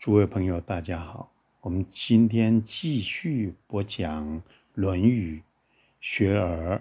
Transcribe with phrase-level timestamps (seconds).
[0.00, 1.30] 诸位朋友，大家好。
[1.60, 4.38] 我们今天继续播讲
[4.72, 5.36] 《论语·
[6.00, 6.76] 学而》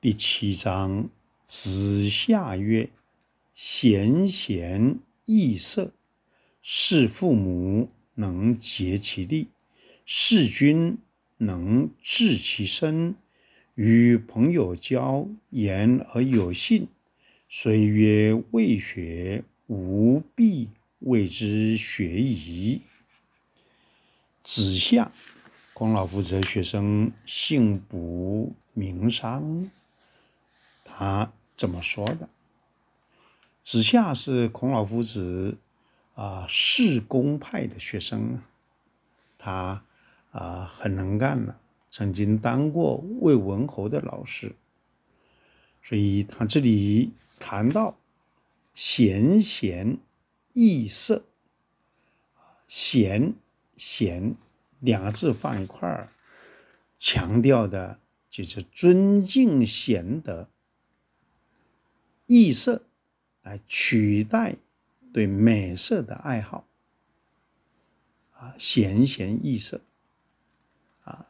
[0.00, 1.08] 第七章：
[1.44, 2.90] 子夏曰
[3.54, 5.92] ：“贤贤易色，
[6.60, 9.46] 事父母能竭其力，
[10.04, 10.98] 事君
[11.36, 13.14] 能治其身，
[13.76, 16.88] 与朋友交，言而有信。
[17.48, 20.68] 虽曰未学，吾必
[21.02, 22.82] 谓之学矣。”
[24.42, 25.12] 子夏，
[25.72, 29.70] 孔老夫子的学生，姓卜，名商。
[30.84, 32.28] 他怎么说的？
[33.62, 35.56] 子夏是孔老夫子
[36.14, 38.42] 啊，事公派的学生。
[39.38, 39.84] 他
[40.32, 41.56] 啊，很能干的，
[41.90, 44.54] 曾经当过魏文侯的老师。
[45.84, 47.96] 所以他这里谈到
[48.74, 49.98] 贤贤
[50.52, 51.24] 易色，
[52.66, 53.34] 贤。
[53.74, 54.36] 贤
[54.78, 56.08] 两个字放一块儿，
[57.00, 57.98] 强调的
[58.30, 60.48] 就是尊敬贤德，
[62.26, 62.84] 易色
[63.42, 64.54] 来取代
[65.12, 66.64] 对美色的爱好。
[68.34, 69.80] 啊，贤贤易色。
[71.02, 71.26] 啊，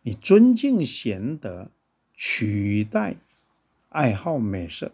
[0.00, 1.70] 你尊敬贤德，
[2.14, 3.16] 取代
[3.90, 4.90] 爱好美色，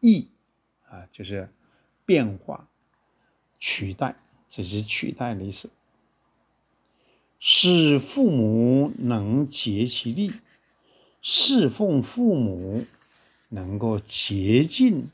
[0.00, 0.28] 易
[0.90, 1.48] 啊就是
[2.04, 2.68] 变化，
[3.58, 4.16] 取代。
[4.48, 5.68] 这是取代的意思。
[7.38, 10.32] 事父母能竭其力，
[11.20, 12.84] 侍奉父母
[13.50, 15.10] 能够竭尽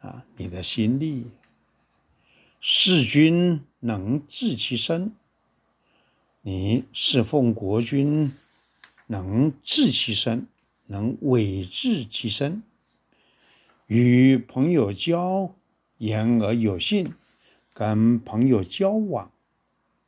[0.00, 1.30] 啊你的心力。
[2.60, 5.14] 事君能治其身，
[6.42, 8.30] 你侍奉国君
[9.06, 10.46] 能治其身，
[10.86, 12.62] 能委治其身。
[13.88, 15.54] 与朋友交，
[15.96, 17.14] 言而有信。
[17.72, 19.30] 跟朋友交往、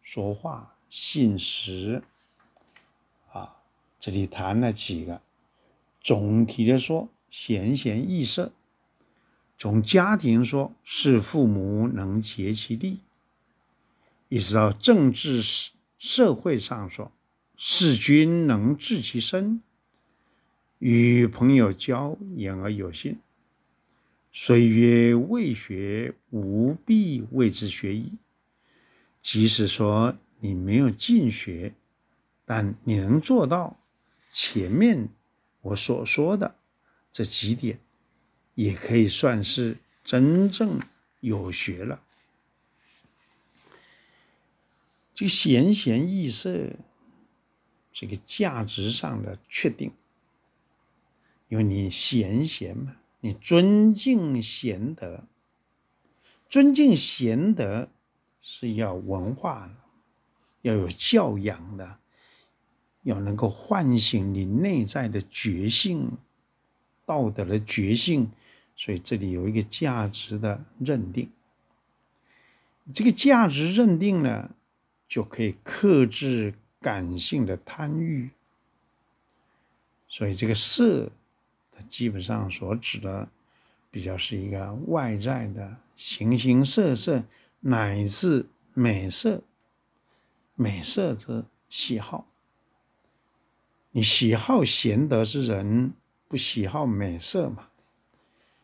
[0.03, 2.03] 说话信实
[3.33, 3.63] 啊，
[4.01, 5.23] 这里谈了几个，
[6.01, 8.51] 总体的说，贤贤易色；
[9.57, 12.99] 从家庭说，事父母能竭其力；
[14.29, 15.41] 一直到政治
[15.97, 17.13] 社会上说，
[17.57, 19.61] 事君能治其身；
[20.81, 23.21] 与朋友交，言而有信。
[24.33, 28.13] 虽曰未学，吾必谓之学矣。
[29.21, 31.75] 即使说你没有进学，
[32.45, 33.79] 但你能做到
[34.33, 35.09] 前面
[35.61, 36.57] 我所说的
[37.11, 37.81] 这几点，
[38.55, 40.81] 也可以算是真正
[41.21, 42.03] 有学了。
[45.13, 46.71] 这个贤贤易色，
[47.93, 49.93] 这个价值上的确定，
[51.49, 52.97] 因为你贤贤嘛。
[53.23, 55.25] 你尊敬贤德，
[56.49, 57.89] 尊敬贤德
[58.41, 59.75] 是要文化的，
[60.63, 61.99] 要有教养的，
[63.03, 66.13] 要能够唤醒你内在的觉性、
[67.05, 68.31] 道德的觉性。
[68.75, 71.31] 所以这里有一个价值的认定。
[72.95, 74.51] 这个价值认定呢，
[75.07, 78.31] 就可以克制感性的贪欲。
[80.09, 81.13] 所以这个色。
[81.89, 83.29] 基本上所指的，
[83.91, 87.23] 比较是一个外在的形形色色，
[87.61, 89.43] 乃至美色、
[90.55, 92.27] 美色之喜好。
[93.93, 95.93] 你喜好贤德之人，
[96.29, 97.69] 不喜好美色嘛？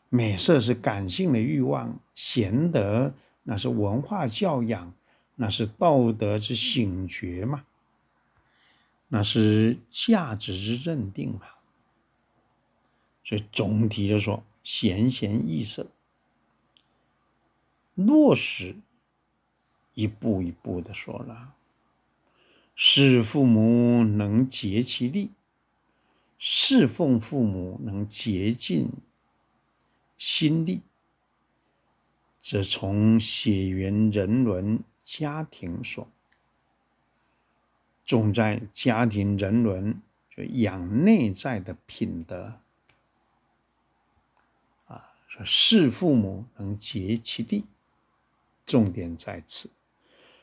[0.08, 3.12] 美色是感性的欲望，贤德
[3.42, 4.94] 那是文化教养，
[5.34, 7.64] 那是道德之醒觉嘛？
[9.08, 11.42] 那是价值之认定嘛？
[13.26, 15.88] 所以总体的说，贤贤易色，
[17.96, 18.76] 落实
[19.94, 21.56] 一步一步的说了。
[22.76, 25.32] 事父母能竭其力，
[26.38, 28.90] 侍奉父母能竭尽
[30.16, 30.82] 心力，
[32.40, 36.06] 则从血缘人伦家庭说，
[38.04, 42.60] 重在家庭人伦，就养内在的品德。
[45.44, 47.64] 事父母能竭其力，
[48.64, 49.68] 重点在此；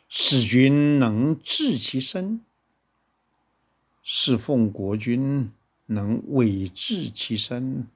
[0.08, 2.42] 使君能治其身，
[4.04, 5.52] 侍奉国君
[5.88, 7.88] 能委治其身。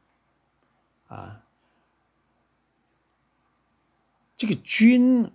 [1.07, 1.45] 啊，
[4.35, 5.31] 这个君，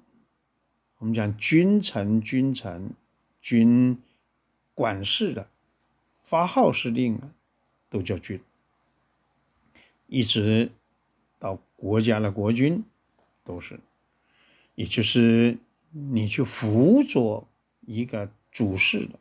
[0.99, 2.91] 我们讲君臣、君臣、
[3.41, 4.03] 君
[4.75, 5.49] 管事的、
[6.23, 7.31] 发号施令的，
[7.88, 8.41] 都叫君，
[10.08, 10.73] 一直。
[11.82, 12.84] 国家的国君，
[13.43, 13.81] 都是
[14.76, 15.58] 也就是
[15.90, 17.49] 你去辅佐
[17.81, 19.19] 一个主事的、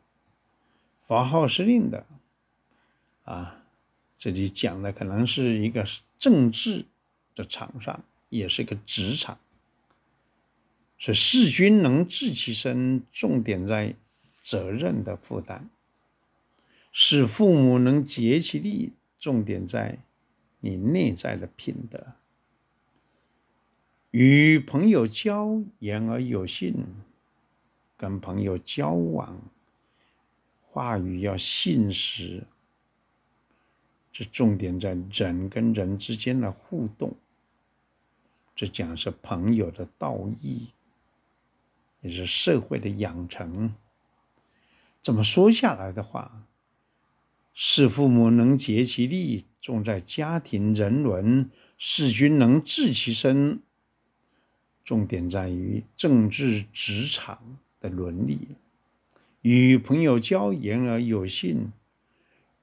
[1.04, 2.06] 发号施令的，
[3.24, 3.64] 啊，
[4.16, 5.84] 这里讲的可能是一个
[6.20, 6.84] 政治
[7.34, 9.40] 的场上，也是一个职场。
[11.00, 13.96] 所以事君能治其身，重点在
[14.36, 15.62] 责任的负担；
[16.92, 19.98] 使父母能竭其力，重点在
[20.60, 22.12] 你内在的品德。
[24.12, 26.76] 与朋友交言而有信，
[27.96, 29.40] 跟朋友交往，
[30.60, 32.44] 话语要信实。
[34.12, 37.16] 这重点在人跟人之间的互动。
[38.54, 40.68] 这讲是朋友的道义，
[42.02, 43.74] 也是社会的养成。
[45.00, 46.46] 这么说下来的话，
[47.54, 51.46] 事父母能竭其力，重在家庭人伦；
[51.78, 53.62] 事君能治其身。
[54.84, 58.48] 重点在于政治职场的伦理，
[59.42, 61.72] 与朋友交言而有信，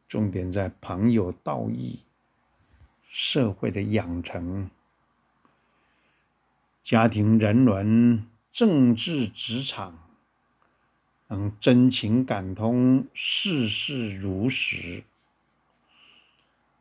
[0.08, 2.00] 重点在朋友道义、
[3.10, 4.70] 社会的养成、
[6.84, 9.98] 家庭人伦、政治职场，
[11.30, 15.04] 能真情感通、事事如实，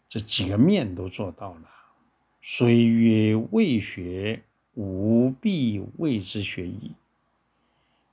[0.08, 1.70] 这几个面都做到了。
[2.42, 4.42] 虽曰未学。
[4.78, 6.92] 吾必为之学矣。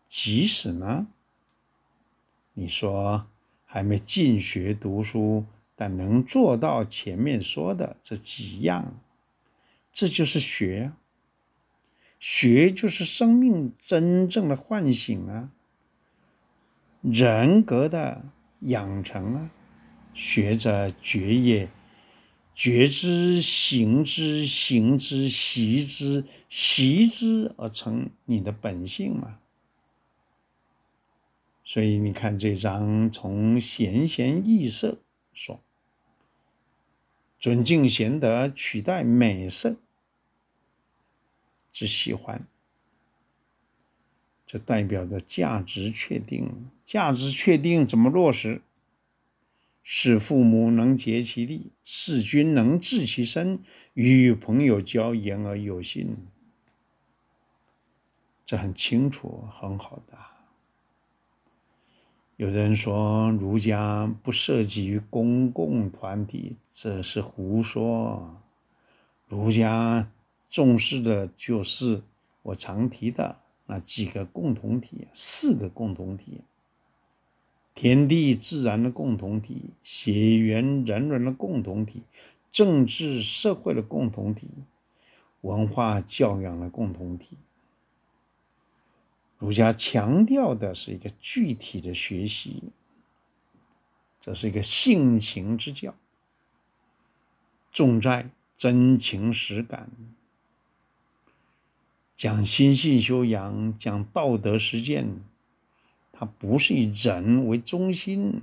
[0.10, 1.06] 即使呢，
[2.54, 3.28] 你说
[3.66, 5.46] 还没进学读书，
[5.76, 8.96] 但能做到前面说的这几样，
[9.94, 10.92] 这就是学。
[12.20, 15.52] 学就是生命真正的唤醒啊，
[17.02, 18.24] 人格的
[18.62, 19.52] 养成啊，
[20.16, 21.70] 学着觉也。
[22.56, 29.40] 觉之，行之，行之，习之，习之，而成你的本性嘛。
[31.66, 35.00] 所以你看这章从贤贤易色
[35.34, 35.60] 说，
[37.38, 39.76] 尊敬贤德，取代美色
[41.74, 42.48] 之喜欢，
[44.48, 46.70] 这代表着价值确定。
[46.86, 48.62] 价值确定怎么落实？
[49.88, 53.60] 使父母能竭其力，事君能治其身，
[53.94, 56.18] 与朋友交言而有信。
[58.48, 60.18] 这很清楚，很好的。
[62.38, 68.42] 有人说儒家不涉及于公共团体，这是胡说。
[69.28, 70.12] 儒家
[70.50, 72.02] 重视的就是
[72.42, 76.42] 我常提的那几个共同体，四个共同体。
[77.76, 82.04] 天地自然的共同体，血缘人伦的共同体，
[82.50, 84.50] 政治社会的共同体，
[85.42, 87.38] 文化教养的共同体。
[89.38, 92.64] 儒家强调的是一个具体的学习，
[94.22, 95.94] 这是一个性情之教，
[97.74, 99.92] 重在真情实感，
[102.16, 105.20] 讲心性修养，讲道德实践。
[106.18, 108.42] 它不是以人为中心，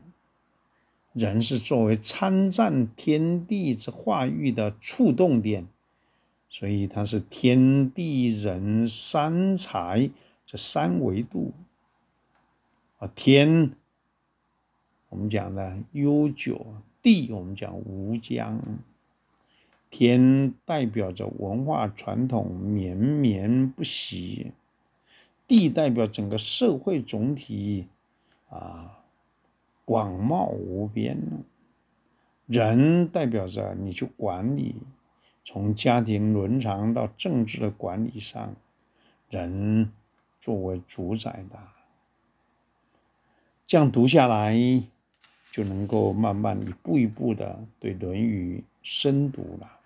[1.14, 5.66] 人是作为参赞天地之化育的触动点，
[6.50, 10.10] 所以它是天地人三才
[10.44, 11.52] 这三维度。
[12.98, 13.72] 啊，天
[15.08, 18.60] 我们讲的悠久，地我们讲无疆，
[19.88, 24.52] 天代表着文化传统绵绵不息。
[25.52, 27.86] 地代表整个社会总体，
[28.48, 29.04] 啊，
[29.84, 31.14] 广袤无边；
[32.46, 34.76] 人代表着你去管理，
[35.44, 38.54] 从家庭伦常到政治的管理上，
[39.28, 39.92] 人
[40.40, 41.58] 作为主宰的。
[43.66, 44.56] 这样读下来，
[45.50, 49.80] 就能够慢慢一步一步的对《论语》深读了。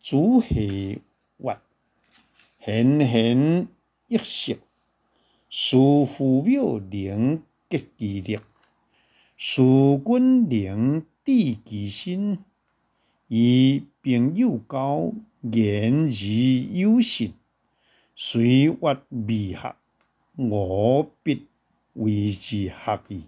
[0.00, 1.00] 主黑
[1.38, 1.60] 万，
[2.60, 3.66] 很很。
[4.08, 4.58] 一息，
[5.50, 8.38] 事父母能结其力，
[9.36, 9.62] 师
[10.04, 12.38] 君能治其身，
[13.28, 15.12] 以朋友交
[15.42, 17.34] 言而有信，
[18.14, 18.76] 虽屈
[19.10, 19.76] 未学，
[20.36, 21.46] 吾必
[21.92, 23.24] 为之学矣。